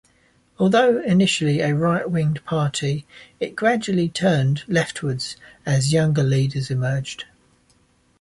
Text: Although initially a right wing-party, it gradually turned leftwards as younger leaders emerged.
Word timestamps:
Although 0.57 0.99
initially 1.03 1.59
a 1.61 1.75
right 1.75 2.09
wing-party, 2.09 3.05
it 3.39 3.55
gradually 3.55 4.09
turned 4.09 4.63
leftwards 4.67 5.35
as 5.63 5.93
younger 5.93 6.23
leaders 6.23 6.71
emerged. 6.71 7.25